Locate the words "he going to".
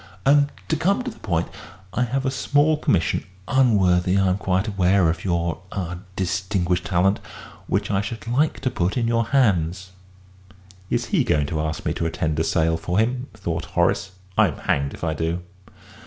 11.13-11.61